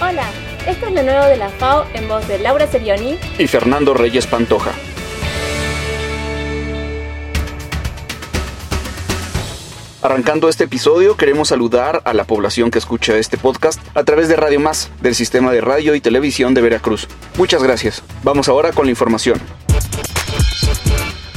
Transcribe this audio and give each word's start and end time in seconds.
Hola, 0.00 0.30
esto 0.64 0.86
es 0.86 0.92
lo 0.92 1.02
nuevo 1.02 1.24
de 1.24 1.36
la 1.36 1.48
FAO 1.48 1.84
en 1.92 2.06
voz 2.06 2.28
de 2.28 2.38
Laura 2.38 2.68
Serioni 2.68 3.18
y 3.36 3.48
Fernando 3.48 3.94
Reyes 3.94 4.28
Pantoja. 4.28 4.70
Arrancando 10.00 10.48
este 10.48 10.64
episodio, 10.64 11.16
queremos 11.16 11.48
saludar 11.48 12.02
a 12.04 12.14
la 12.14 12.22
población 12.22 12.70
que 12.70 12.78
escucha 12.78 13.16
este 13.16 13.38
podcast 13.38 13.80
a 13.96 14.04
través 14.04 14.28
de 14.28 14.36
Radio 14.36 14.60
Más, 14.60 14.88
del 15.00 15.16
sistema 15.16 15.50
de 15.50 15.60
radio 15.60 15.96
y 15.96 16.00
televisión 16.00 16.54
de 16.54 16.60
Veracruz. 16.60 17.08
Muchas 17.36 17.64
gracias. 17.64 18.04
Vamos 18.22 18.48
ahora 18.48 18.70
con 18.70 18.84
la 18.84 18.90
información. 18.90 19.40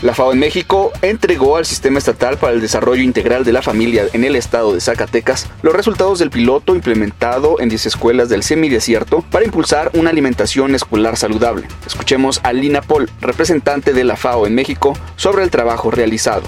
La 0.00 0.14
FAO 0.14 0.32
en 0.32 0.38
México 0.38 0.92
entregó 1.02 1.56
al 1.56 1.66
Sistema 1.66 1.98
Estatal 1.98 2.36
para 2.36 2.52
el 2.52 2.60
Desarrollo 2.60 3.02
Integral 3.02 3.44
de 3.44 3.52
la 3.52 3.62
Familia 3.62 4.04
en 4.12 4.22
el 4.22 4.36
estado 4.36 4.72
de 4.72 4.80
Zacatecas 4.80 5.48
los 5.62 5.74
resultados 5.74 6.20
del 6.20 6.30
piloto 6.30 6.76
implementado 6.76 7.56
en 7.58 7.68
10 7.68 7.86
escuelas 7.86 8.28
del 8.28 8.44
semidesierto 8.44 9.24
para 9.28 9.44
impulsar 9.44 9.90
una 9.94 10.10
alimentación 10.10 10.76
escolar 10.76 11.16
saludable. 11.16 11.66
Escuchemos 11.84 12.38
a 12.44 12.52
Lina 12.52 12.80
Paul, 12.80 13.10
representante 13.20 13.92
de 13.92 14.04
la 14.04 14.14
FAO 14.14 14.46
en 14.46 14.54
México, 14.54 14.92
sobre 15.16 15.42
el 15.42 15.50
trabajo 15.50 15.90
realizado. 15.90 16.44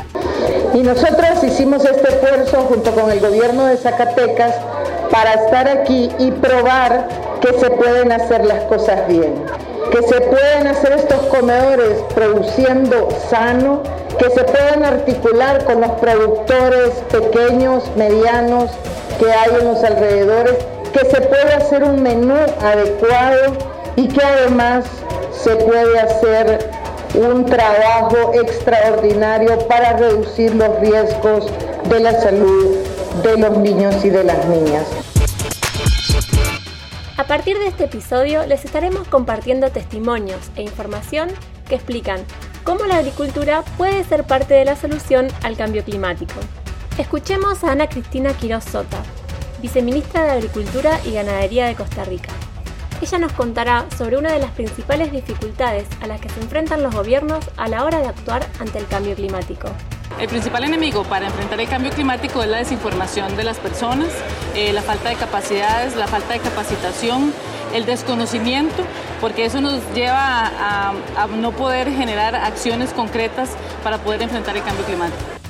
Y 0.72 0.78
nosotros 0.78 1.42
hicimos 1.42 1.84
este 1.84 2.08
esfuerzo 2.08 2.58
junto 2.69 2.92
con 2.92 3.10
el 3.10 3.19
gobierno 3.19 3.66
de 3.66 3.77
Zacatecas 3.78 4.55
para 5.10 5.34
estar 5.34 5.66
aquí 5.66 6.08
y 6.20 6.30
probar 6.30 7.08
que 7.41 7.58
se 7.58 7.69
pueden 7.70 8.12
hacer 8.12 8.44
las 8.44 8.62
cosas 8.66 9.08
bien 9.08 9.34
que 9.90 10.02
se 10.02 10.20
pueden 10.20 10.66
hacer 10.66 10.92
estos 10.92 11.20
comedores 11.26 11.98
produciendo 12.14 13.08
sano, 13.28 13.82
que 14.18 14.30
se 14.30 14.44
pueden 14.44 14.84
articular 14.84 15.64
con 15.64 15.80
los 15.80 15.90
productores 15.92 16.90
pequeños, 17.10 17.84
medianos 17.96 18.70
que 19.18 19.32
hay 19.32 19.50
en 19.60 19.66
los 19.66 19.82
alrededores, 19.82 20.54
que 20.92 21.04
se 21.06 21.20
puede 21.22 21.54
hacer 21.54 21.84
un 21.84 22.02
menú 22.02 22.36
adecuado 22.62 23.52
y 23.96 24.08
que 24.08 24.22
además 24.22 24.84
se 25.32 25.56
puede 25.56 25.98
hacer 25.98 26.70
un 27.14 27.44
trabajo 27.47 28.32
extraordinario 28.34 29.58
para 29.66 29.97
reducir 29.97 30.54
los 30.54 30.78
riesgos 30.80 31.47
de 31.88 32.00
la 32.00 32.20
salud 32.20 32.77
de 33.22 33.36
los 33.36 33.56
niños 33.58 34.04
y 34.04 34.10
de 34.10 34.25
las 34.25 34.44
niñas. 34.47 35.00
A 37.20 37.24
partir 37.24 37.58
de 37.58 37.66
este 37.66 37.84
episodio 37.84 38.46
les 38.46 38.64
estaremos 38.64 39.06
compartiendo 39.06 39.70
testimonios 39.70 40.50
e 40.56 40.62
información 40.62 41.28
que 41.68 41.74
explican 41.74 42.24
cómo 42.64 42.86
la 42.86 42.96
agricultura 42.96 43.62
puede 43.76 44.04
ser 44.04 44.24
parte 44.24 44.54
de 44.54 44.64
la 44.64 44.74
solución 44.74 45.28
al 45.42 45.54
cambio 45.54 45.84
climático. 45.84 46.41
Escuchemos 46.96 47.62
a 47.62 47.72
Ana 47.72 47.91
Cristina 47.91 48.32
Quiroz 48.32 48.64
Sota, 48.64 49.02
viceministra 49.60 50.24
de 50.24 50.30
Agricultura 50.30 50.98
y 51.04 51.12
Ganadería 51.12 51.66
de 51.66 51.74
Costa 51.74 52.04
Rica. 52.04 52.32
Ella 53.02 53.18
nos 53.18 53.32
contará 53.34 53.84
sobre 53.98 54.16
una 54.16 54.32
de 54.32 54.38
las 54.38 54.52
principales 54.52 55.12
dificultades 55.12 55.88
a 56.00 56.06
las 56.06 56.22
que 56.22 56.30
se 56.30 56.41
enfrentan 56.41 56.82
los 56.82 56.94
gobiernos 56.94 57.44
a 57.58 57.68
la 57.68 57.84
hora 57.84 57.98
de 57.98 58.08
actuar 58.08 58.46
ante 58.60 58.78
el 58.78 58.86
cambio 58.86 59.14
climático. 59.14 59.68
El 60.19 60.28
principal 60.28 60.64
enemigo 60.64 61.05
para 61.05 61.27
enfrentar 61.27 61.61
el 61.61 61.69
cambio 61.69 61.91
climático 61.92 62.42
es 62.42 62.48
la 62.48 62.58
desinformación 62.58 63.36
de 63.36 63.44
las 63.44 63.58
personas, 63.58 64.08
eh, 64.55 64.72
la 64.72 64.83
falta 64.83 65.08
de 65.08 65.14
capacidades, 65.14 65.97
la 65.97 66.06
falta 66.06 66.34
de 66.34 66.41
capacitación, 66.41 67.33
el 67.75 67.86
desconocimiento, 67.86 68.84
porque 69.20 69.47
eso 69.47 69.61
nos 69.61 69.81
lleva 69.94 70.50
a 71.16 71.27
no 71.27 71.53
poder 71.53 71.91
generar 71.92 72.34
acciones 72.34 72.92
concretas 72.92 73.50
para 73.83 73.98
poder 73.98 74.22
enfrentar 74.22 74.56
el 74.56 74.62
cambio 74.62 74.84
climático. 74.84 75.41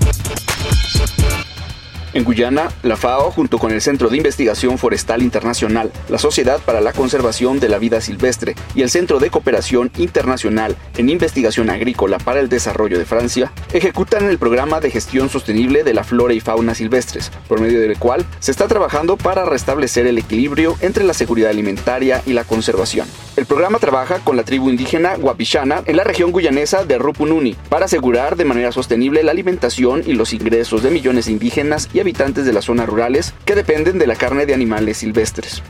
En 2.12 2.24
Guyana, 2.24 2.70
la 2.82 2.96
FAO, 2.96 3.30
junto 3.30 3.58
con 3.58 3.70
el 3.70 3.80
Centro 3.80 4.08
de 4.08 4.16
Investigación 4.16 4.78
Forestal 4.78 5.22
Internacional, 5.22 5.92
la 6.08 6.18
Sociedad 6.18 6.60
para 6.60 6.80
la 6.80 6.92
Conservación 6.92 7.60
de 7.60 7.68
la 7.68 7.78
Vida 7.78 8.00
Silvestre 8.00 8.56
y 8.74 8.82
el 8.82 8.90
Centro 8.90 9.20
de 9.20 9.30
Cooperación 9.30 9.92
Internacional 9.96 10.76
en 10.96 11.08
Investigación 11.08 11.70
Agrícola 11.70 12.18
para 12.18 12.40
el 12.40 12.48
Desarrollo 12.48 12.98
de 12.98 13.04
Francia, 13.04 13.52
ejecutan 13.72 14.24
el 14.24 14.38
programa 14.38 14.80
de 14.80 14.90
gestión 14.90 15.28
sostenible 15.28 15.84
de 15.84 15.94
la 15.94 16.02
flora 16.02 16.34
y 16.34 16.40
fauna 16.40 16.74
silvestres, 16.74 17.30
por 17.46 17.60
medio 17.60 17.80
del 17.80 17.96
cual 17.96 18.26
se 18.40 18.50
está 18.50 18.66
trabajando 18.66 19.16
para 19.16 19.44
restablecer 19.44 20.08
el 20.08 20.18
equilibrio 20.18 20.76
entre 20.80 21.04
la 21.04 21.14
seguridad 21.14 21.50
alimentaria 21.50 22.22
y 22.26 22.32
la 22.32 22.42
conservación. 22.42 23.06
El 23.40 23.46
programa 23.46 23.78
trabaja 23.78 24.18
con 24.18 24.36
la 24.36 24.42
tribu 24.42 24.68
indígena 24.68 25.16
Guapichana 25.16 25.82
en 25.86 25.96
la 25.96 26.04
región 26.04 26.30
guyanesa 26.30 26.84
de 26.84 26.98
Rupununi 26.98 27.54
para 27.70 27.86
asegurar 27.86 28.36
de 28.36 28.44
manera 28.44 28.70
sostenible 28.70 29.22
la 29.22 29.30
alimentación 29.30 30.02
y 30.04 30.12
los 30.12 30.34
ingresos 30.34 30.82
de 30.82 30.90
millones 30.90 31.24
de 31.24 31.32
indígenas 31.32 31.88
y 31.94 32.00
habitantes 32.00 32.44
de 32.44 32.52
las 32.52 32.66
zonas 32.66 32.86
rurales 32.86 33.32
que 33.46 33.54
dependen 33.54 33.98
de 33.98 34.06
la 34.06 34.14
carne 34.14 34.44
de 34.44 34.52
animales 34.52 34.98
silvestres. 34.98 35.62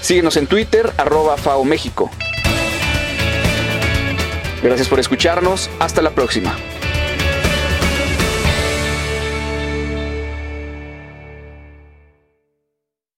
Síguenos 0.00 0.38
en 0.38 0.46
Twitter, 0.46 0.90
arroba. 0.96 1.36
Gracias 4.62 4.88
por 4.88 5.00
escucharnos, 5.00 5.68
hasta 5.80 6.00
la 6.00 6.12
próxima. 6.12 6.56